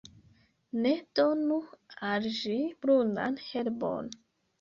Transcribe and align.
Ne 0.85 0.93
donu 1.19 1.59
al 2.13 2.25
ĝi 2.37 2.55
brunan 2.87 3.37
herbon. 3.51 4.09